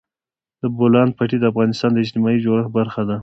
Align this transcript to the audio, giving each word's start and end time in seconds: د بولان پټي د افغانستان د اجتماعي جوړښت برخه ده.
د 0.61 0.63
بولان 0.77 1.09
پټي 1.17 1.37
د 1.39 1.45
افغانستان 1.51 1.89
د 1.93 1.97
اجتماعي 2.03 2.39
جوړښت 2.45 2.71
برخه 2.77 3.01
ده. 3.09 3.17